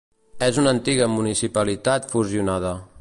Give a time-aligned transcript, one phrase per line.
[0.45, 2.75] És una antiga municipalitat fusionada.